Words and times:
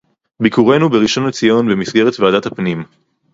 ביקרנו 0.41 0.89
בראשון-לציון 0.89 1.67
במסגרת 1.67 2.19
ועדת 2.19 2.45
הפנים 2.45 2.83